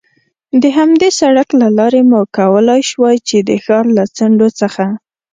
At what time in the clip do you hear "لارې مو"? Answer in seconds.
1.77-2.19